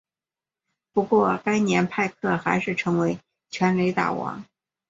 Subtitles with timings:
[0.93, 3.19] 不过该年派克还是成为
[3.51, 4.43] 全垒打王。